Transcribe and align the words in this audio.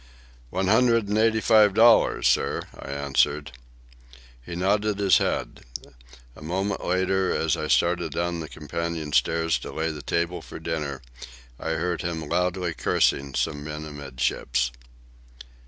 "One 0.49 0.65
hundred 0.65 1.07
and 1.09 1.17
eighty 1.19 1.41
five 1.41 1.75
dollars, 1.75 2.27
sir," 2.27 2.63
I 2.75 2.89
answered. 2.89 3.51
He 4.43 4.55
nodded 4.55 4.97
his 4.97 5.19
head. 5.19 5.63
A 6.35 6.41
moment 6.41 6.83
later, 6.83 7.31
as 7.35 7.55
I 7.55 7.67
started 7.67 8.11
down 8.13 8.39
the 8.39 8.49
companion 8.49 9.13
stairs 9.13 9.59
to 9.59 9.71
lay 9.71 9.91
the 9.91 10.01
table 10.01 10.41
for 10.41 10.57
dinner, 10.57 11.03
I 11.59 11.73
heard 11.73 12.01
him 12.01 12.27
loudly 12.27 12.73
cursing 12.73 13.35
some 13.35 13.63
men 13.63 13.85
amidships. 13.85 14.71